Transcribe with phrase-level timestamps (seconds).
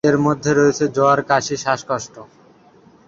[0.03, 2.15] এর মধ্যে রয়েছে জ্বর, কাশি, শ্বাসকষ্ট।